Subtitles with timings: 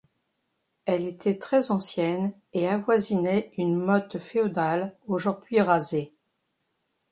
[0.85, 6.15] Elle était très ancienne et avoisinait une motte féodale aujourd'hui rasée.